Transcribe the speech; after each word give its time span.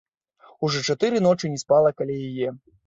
Ужо 0.67 0.81
чатыры 0.87 1.21
ночы 1.27 1.53
не 1.55 1.63
спала 1.67 1.97
каля 2.01 2.21
яе. 2.31 2.49